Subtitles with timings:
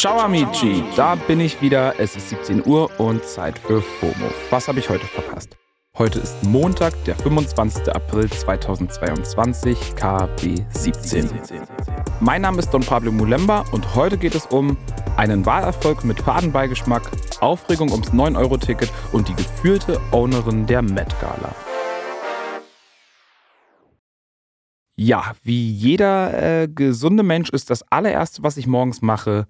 [0.00, 1.94] Ciao amici, da bin ich wieder.
[1.98, 4.30] Es ist 17 Uhr und Zeit für FOMO.
[4.48, 5.58] Was habe ich heute verpasst?
[5.98, 7.94] Heute ist Montag, der 25.
[7.94, 11.28] April 2022, KW 17.
[12.20, 14.78] Mein Name ist Don Pablo Mulemba und heute geht es um
[15.18, 17.02] einen Wahlerfolg mit Fadenbeigeschmack,
[17.40, 21.14] Aufregung ums 9-Euro-Ticket und die gefühlte Ownerin der Met
[25.02, 29.46] Ja, wie jeder äh, gesunde Mensch ist das allererste, was ich morgens mache,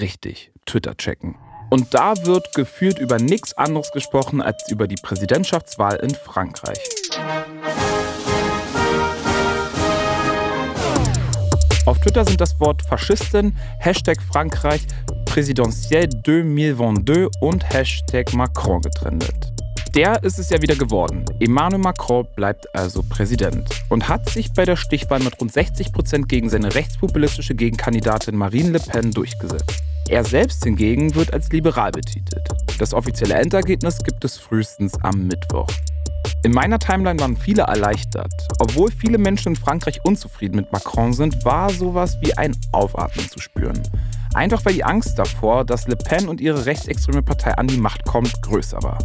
[0.00, 1.34] Richtig, Twitter checken.
[1.68, 6.78] Und da wird gefühlt über nichts anderes gesprochen als über die Präsidentschaftswahl in Frankreich.
[11.84, 14.86] Auf Twitter sind das Wort Faschistin, Hashtag Frankreich,
[15.26, 19.53] Präsidentielle 2022 und Hashtag Macron getrennt.
[19.94, 21.24] Der ist es ja wieder geworden.
[21.38, 26.28] Emmanuel Macron bleibt also Präsident und hat sich bei der Stichwahl mit rund 60 Prozent
[26.28, 29.84] gegen seine rechtspopulistische Gegenkandidatin Marine Le Pen durchgesetzt.
[30.08, 32.48] Er selbst hingegen wird als liberal betitelt.
[32.80, 35.68] Das offizielle Endergebnis gibt es frühestens am Mittwoch.
[36.42, 38.32] In meiner Timeline waren viele erleichtert.
[38.58, 43.38] Obwohl viele Menschen in Frankreich unzufrieden mit Macron sind, war sowas wie ein Aufatmen zu
[43.38, 43.80] spüren.
[44.34, 48.04] Einfach weil die Angst davor, dass Le Pen und ihre rechtsextreme Partei an die Macht
[48.04, 48.98] kommt, größer war.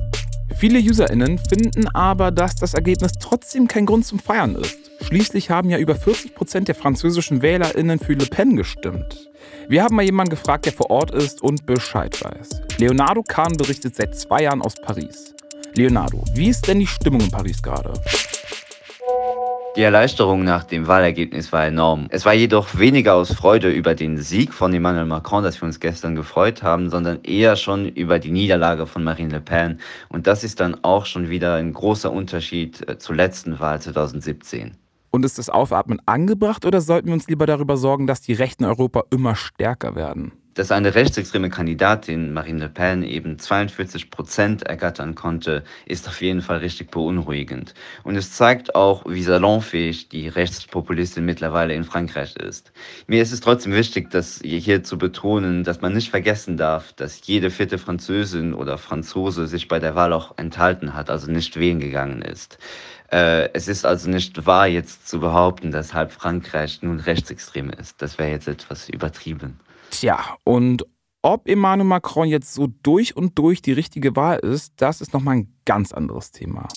[0.59, 4.91] Viele UserInnen finden aber, dass das Ergebnis trotzdem kein Grund zum Feiern ist.
[4.99, 9.29] Schließlich haben ja über 40 Prozent der französischen WählerInnen für Le Pen gestimmt.
[9.69, 12.61] Wir haben mal jemanden gefragt, der vor Ort ist und Bescheid weiß.
[12.77, 15.33] Leonardo Kahn berichtet seit zwei Jahren aus Paris.
[15.75, 17.93] Leonardo, wie ist denn die Stimmung in Paris gerade?
[19.79, 22.07] Die Erleichterung nach dem Wahlergebnis war enorm.
[22.09, 25.79] Es war jedoch weniger aus Freude über den Sieg von Emmanuel Macron, dass wir uns
[25.79, 29.79] gestern gefreut haben, sondern eher schon über die Niederlage von Marine Le Pen.
[30.09, 34.75] Und das ist dann auch schon wieder ein großer Unterschied äh, zur letzten Wahl 2017.
[35.11, 38.65] Und ist das Aufatmen angebracht oder sollten wir uns lieber darüber sorgen, dass die Rechten
[38.65, 40.33] Europa immer stärker werden?
[40.59, 46.41] Dass eine rechtsextreme Kandidatin, Marine Le Pen, eben 42 Prozent ergattern konnte, ist auf jeden
[46.41, 47.73] Fall richtig beunruhigend.
[48.03, 52.73] Und es zeigt auch, wie salonfähig die Rechtspopulistin mittlerweile in Frankreich ist.
[53.07, 57.25] Mir ist es trotzdem wichtig, das hier zu betonen, dass man nicht vergessen darf, dass
[57.25, 61.79] jede vierte Französin oder Franzose sich bei der Wahl auch enthalten hat, also nicht wählen
[61.79, 62.57] gegangen ist.
[63.13, 68.01] Äh, es ist also nicht wahr, jetzt zu behaupten, dass halb Frankreich nun rechtsextrem ist.
[68.01, 69.57] Das wäre jetzt etwas übertrieben.
[69.91, 70.85] Tja, und
[71.21, 75.37] ob Emmanuel Macron jetzt so durch und durch die richtige Wahl ist, das ist nochmal
[75.37, 76.67] ein ganz anderes Thema.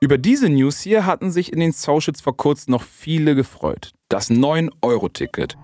[0.00, 3.92] Über diese News hier hatten sich in den Socials vor kurzem noch viele gefreut.
[4.08, 5.56] Das 9-Euro-Ticket.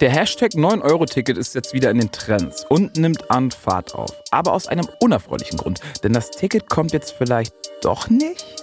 [0.00, 4.10] Der Hashtag 9-Euro-Ticket ist jetzt wieder in den Trends und nimmt an Fahrt auf.
[4.30, 8.61] Aber aus einem unerfreulichen Grund, denn das Ticket kommt jetzt vielleicht doch nicht?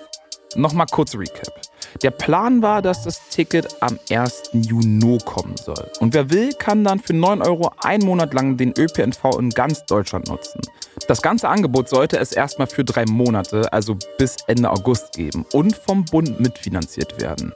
[0.55, 1.61] Nochmal kurz Recap.
[2.01, 4.51] Der Plan war, dass das Ticket am 1.
[4.53, 5.89] Juni kommen soll.
[5.99, 9.85] Und wer will, kann dann für 9 Euro einen Monat lang den ÖPNV in ganz
[9.85, 10.61] Deutschland nutzen.
[11.07, 15.75] Das ganze Angebot sollte es erstmal für drei Monate, also bis Ende August geben und
[15.75, 17.53] vom Bund mitfinanziert werden.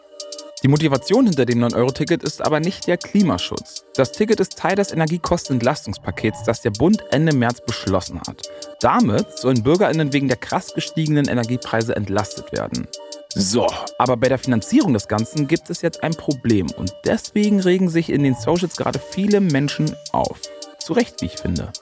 [0.63, 3.83] Die Motivation hinter dem 9-Euro-Ticket ist aber nicht der Klimaschutz.
[3.95, 8.49] Das Ticket ist Teil des Energiekostenentlastungspakets, das der Bund Ende März beschlossen hat.
[8.79, 12.87] Damit sollen BürgerInnen wegen der krass gestiegenen Energiepreise entlastet werden.
[13.35, 17.89] So, aber bei der Finanzierung des Ganzen gibt es jetzt ein Problem und deswegen regen
[17.89, 20.39] sich in den Socials gerade viele Menschen auf.
[20.79, 21.73] Zu Recht, wie ich finde.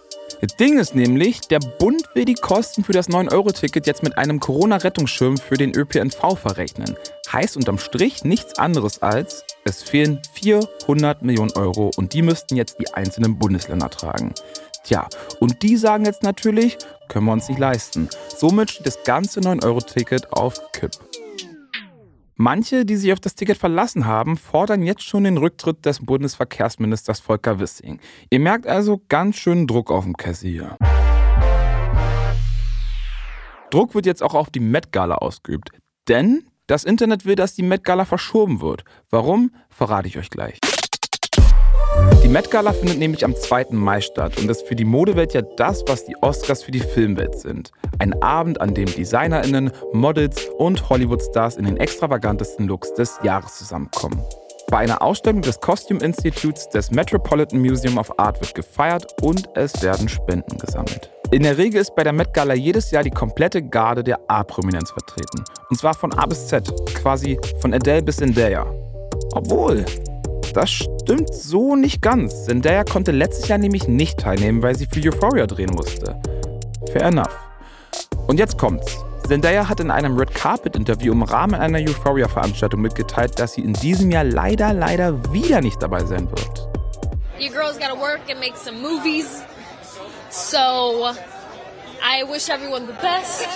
[0.41, 4.39] Das Ding ist nämlich, der Bund will die Kosten für das 9-Euro-Ticket jetzt mit einem
[4.39, 6.95] Corona-Rettungsschirm für den ÖPNV verrechnen.
[7.31, 12.79] Heißt unterm Strich nichts anderes als, es fehlen 400 Millionen Euro und die müssten jetzt
[12.79, 14.33] die einzelnen Bundesländer tragen.
[14.83, 15.07] Tja,
[15.39, 18.09] und die sagen jetzt natürlich, können wir uns nicht leisten.
[18.35, 20.91] Somit steht das ganze 9-Euro-Ticket auf Kipp.
[22.41, 27.19] Manche, die sich auf das Ticket verlassen haben, fordern jetzt schon den Rücktritt des Bundesverkehrsministers
[27.19, 27.99] Volker Wissing.
[28.31, 30.75] Ihr merkt also ganz schön Druck auf dem Kessel.
[33.69, 35.69] Druck wird jetzt auch auf die Met Gala ausgeübt,
[36.07, 38.85] denn das Internet will, dass die Met Gala verschoben wird.
[39.11, 40.57] Warum, verrate ich euch gleich.
[42.31, 43.71] Die Met Gala findet nämlich am 2.
[43.71, 47.37] Mai statt und ist für die Modewelt ja das, was die Oscars für die Filmwelt
[47.37, 47.73] sind.
[47.99, 54.23] Ein Abend, an dem DesignerInnen, Models und Hollywood-Stars in den extravagantesten Looks des Jahres zusammenkommen.
[54.69, 59.83] Bei einer Ausstellung des Costume Institutes des Metropolitan Museum of Art wird gefeiert und es
[59.83, 61.11] werden Spenden gesammelt.
[61.31, 64.89] In der Regel ist bei der Met Gala jedes Jahr die komplette Garde der A-Prominenz
[64.89, 65.43] vertreten.
[65.69, 68.65] Und zwar von A bis Z, quasi von Adele bis Zendaya.
[69.33, 69.83] Obwohl,
[70.53, 72.45] das stimmt so nicht ganz.
[72.45, 76.19] Zendaya konnte letztes Jahr nämlich nicht teilnehmen, weil sie für Euphoria drehen musste.
[76.91, 77.37] Fair enough.
[78.27, 78.97] Und jetzt kommt's.
[79.27, 83.73] Zendaya hat in einem Red Carpet Interview im Rahmen einer Euphoria-Veranstaltung mitgeteilt, dass sie in
[83.73, 86.67] diesem Jahr leider, leider wieder nicht dabei sein wird.
[87.41, 89.41] your girl's got to work and make some movies.
[90.29, 91.11] So
[92.03, 93.47] I wish everyone the best.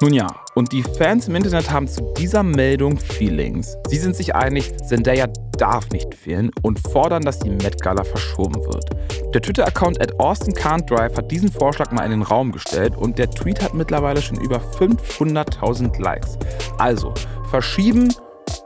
[0.00, 3.76] Nun ja, und die Fans im Internet haben zu dieser Meldung Feelings.
[3.88, 5.26] Sie sind sich einig, Zendaya
[5.58, 8.90] darf nicht fehlen und fordern, dass die Met Gala verschoben wird.
[9.34, 13.62] Der Twitter-Account at Austin hat diesen Vorschlag mal in den Raum gestellt und der Tweet
[13.62, 16.38] hat mittlerweile schon über 500.000 Likes.
[16.78, 17.12] Also,
[17.50, 18.14] verschieben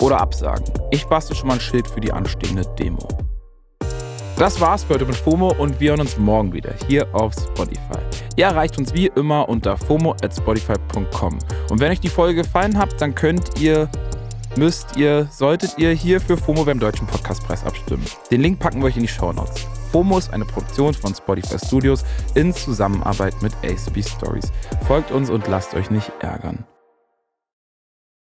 [0.00, 0.64] oder absagen.
[0.90, 3.08] Ich bastel schon mal ein Schild für die anstehende Demo.
[4.36, 7.98] Das war's für heute mit FOMO und wir hören uns morgen wieder hier auf Spotify.
[8.36, 11.38] Ihr erreicht uns wie immer unter FOMO at Spotify.com.
[11.70, 13.88] Und wenn euch die Folge gefallen hat, dann könnt ihr,
[14.56, 18.04] müsst ihr, solltet ihr hier für FOMO beim Deutschen Podcastpreis abstimmen.
[18.30, 19.66] Den Link packen wir euch in die Show Notes.
[19.92, 22.04] FOMO ist eine Produktion von Spotify Studios
[22.34, 24.52] in Zusammenarbeit mit ACB Stories.
[24.86, 26.64] Folgt uns und lasst euch nicht ärgern.